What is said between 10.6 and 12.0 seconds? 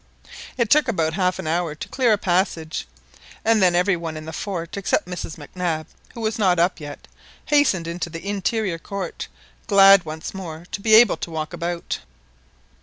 to be able to walk about.